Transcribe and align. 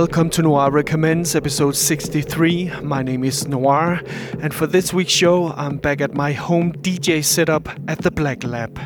Welcome 0.00 0.30
to 0.30 0.40
Noir 0.40 0.70
Recommends, 0.70 1.36
episode 1.36 1.76
63. 1.76 2.80
My 2.80 3.02
name 3.02 3.22
is 3.22 3.46
Noir, 3.46 4.00
and 4.40 4.54
for 4.54 4.66
this 4.66 4.94
week's 4.94 5.12
show, 5.12 5.48
I'm 5.48 5.76
back 5.76 6.00
at 6.00 6.14
my 6.14 6.32
home 6.32 6.72
DJ 6.72 7.22
setup 7.22 7.68
at 7.86 7.98
the 7.98 8.10
Black 8.10 8.42
Lab. 8.42 8.80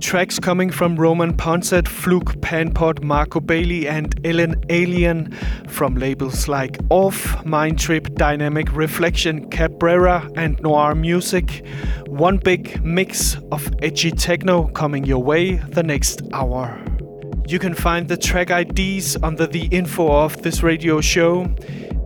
Tracks 0.00 0.40
coming 0.40 0.68
from 0.68 0.96
Roman 0.96 1.36
Poncet, 1.36 1.84
Flug, 1.84 2.42
Pan-Pot, 2.42 3.04
Marco 3.04 3.38
Bailey, 3.38 3.86
and 3.86 4.12
Ellen 4.26 4.56
Allien 4.66 5.32
from 5.70 5.94
labels 5.94 6.48
like 6.48 6.76
Off, 6.90 7.44
Mind 7.46 7.78
Trip, 7.78 8.12
Dynamic 8.16 8.74
Reflection, 8.74 9.48
Cabrera, 9.48 10.28
and 10.34 10.60
Noir 10.60 10.96
Music. 10.96 11.64
One 12.08 12.38
big 12.38 12.84
mix 12.84 13.36
of 13.52 13.70
edgy 13.80 14.10
techno 14.10 14.66
coming 14.70 15.04
your 15.04 15.22
way 15.22 15.54
the 15.54 15.84
next 15.84 16.22
hour. 16.32 16.84
You 17.46 17.58
can 17.58 17.74
find 17.74 18.08
the 18.08 18.16
track 18.16 18.50
IDs 18.50 19.16
under 19.22 19.46
the 19.46 19.66
info 19.66 20.10
of 20.10 20.42
this 20.42 20.62
radio 20.62 21.00
show. 21.00 21.52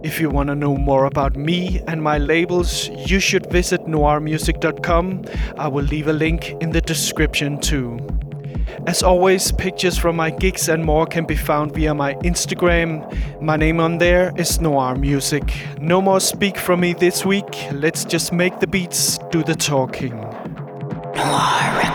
If 0.03 0.21
you 0.21 0.31
want 0.31 0.49
to 0.49 0.55
know 0.55 0.77
more 0.77 1.07
about 1.07 1.37
me 1.37 1.81
and 1.87 2.03
my 2.03 2.19
labels, 2.19 2.89
you 2.89 3.21
should 3.21 3.51
visit 3.51 3.83
noirmusic.com. 3.87 5.25
I 5.57 5.69
will 5.69 5.85
leave 5.85 6.09
a 6.09 6.13
link 6.13 6.51
in 6.61 6.71
the 6.71 6.81
description 6.81 7.59
too. 7.61 7.99
As 8.87 9.03
always, 9.03 9.51
pictures 9.53 9.97
from 9.97 10.17
my 10.17 10.31
gigs 10.31 10.69
and 10.69 10.85
more 10.85 11.07
can 11.07 11.25
be 11.25 11.37
found 11.37 11.75
via 11.75 11.95
my 11.95 12.15
Instagram. 12.17 13.41
My 13.41 13.57
name 13.57 13.81
on 13.81 13.99
there 13.99 14.33
is 14.37 14.61
Noir 14.61 14.95
Music. 14.95 15.43
No 15.81 16.03
more 16.03 16.21
speak 16.21 16.59
from 16.59 16.81
me 16.81 16.93
this 16.93 17.25
week. 17.25 17.69
Let's 17.73 18.05
just 18.05 18.33
make 18.33 18.61
the 18.61 18.67
beats 18.67 19.19
do 19.31 19.43
the 19.43 19.55
talking. 19.55 20.17
Noir 21.17 21.94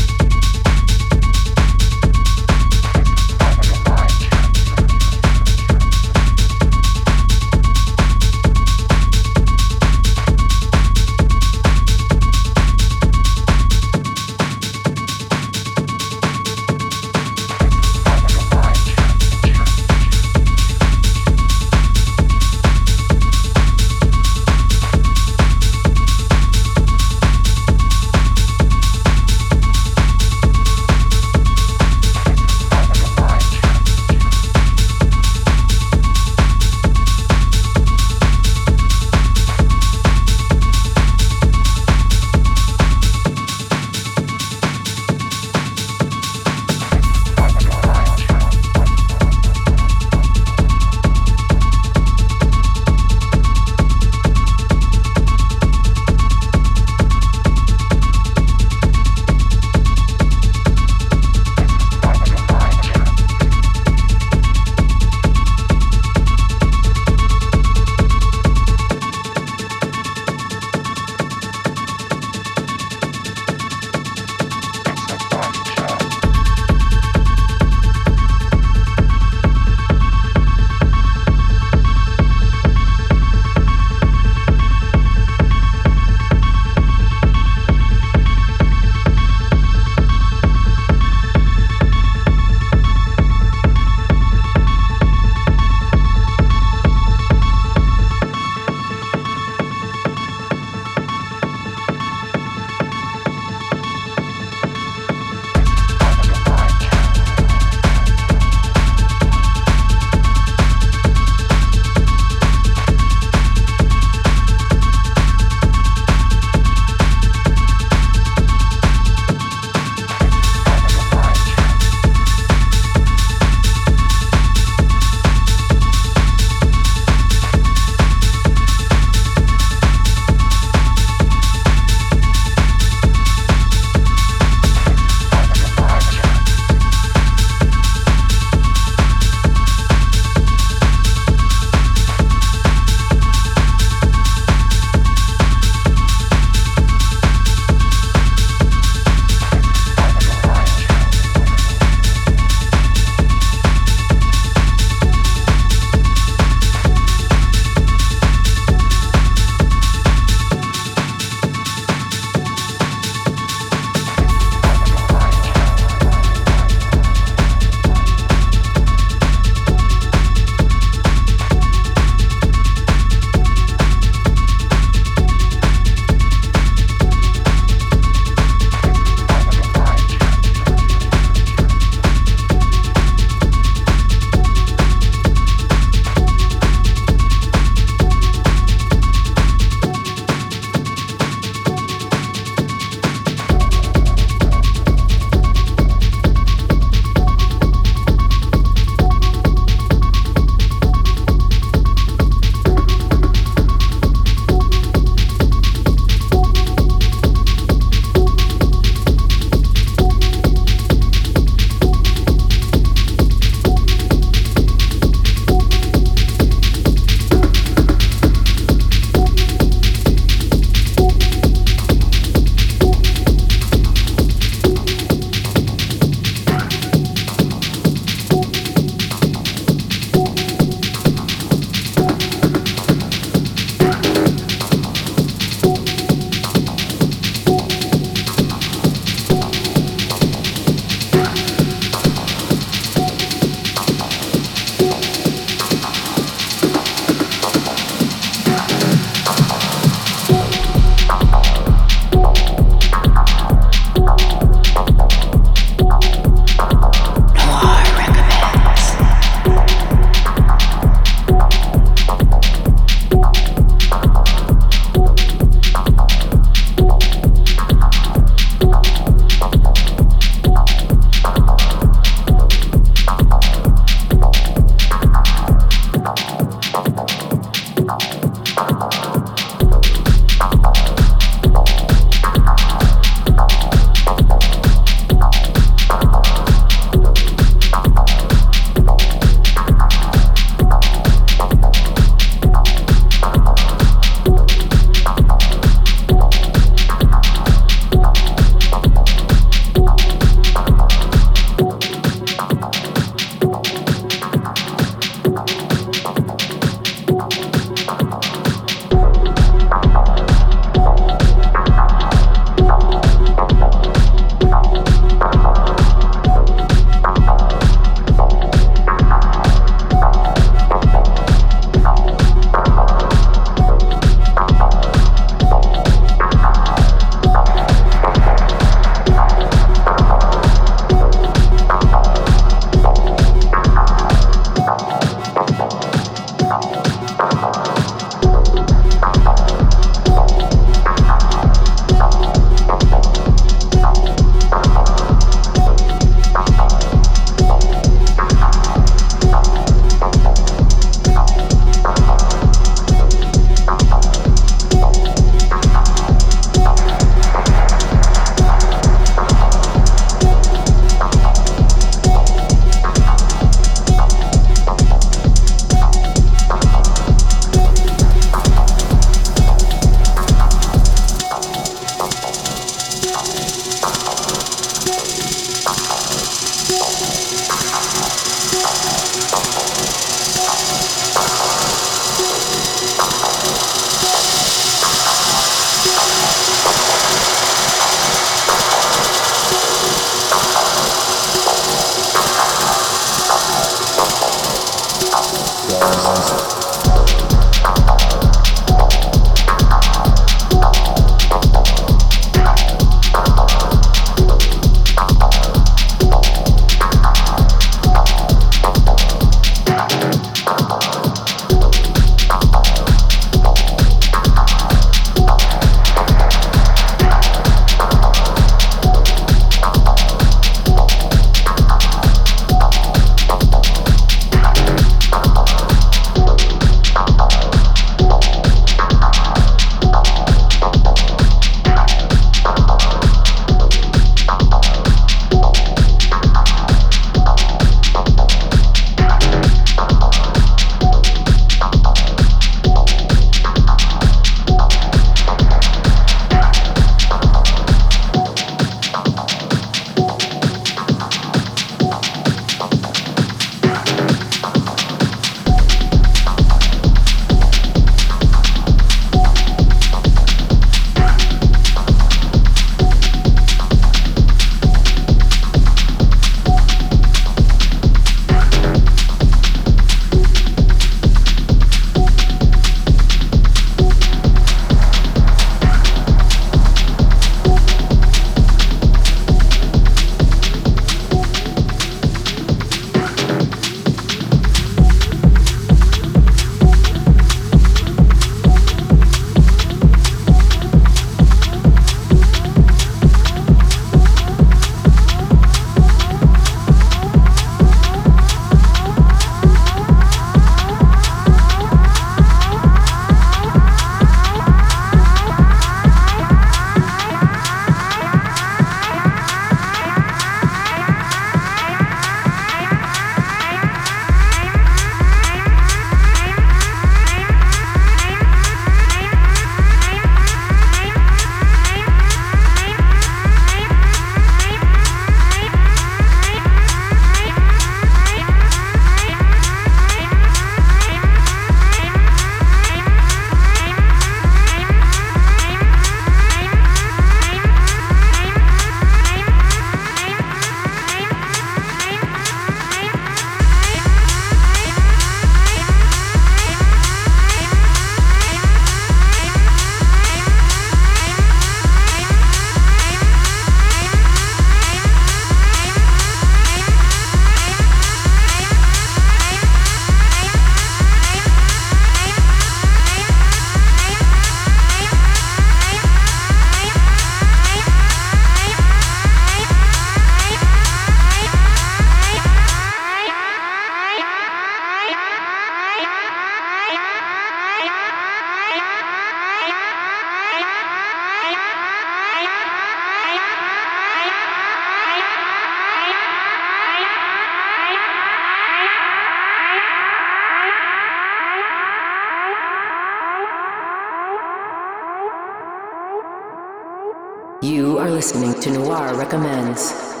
You 597.43 597.79
are 597.79 597.89
listening 597.89 598.39
to 598.41 598.51
Noir 598.51 598.93
Recommends. 598.93 600.00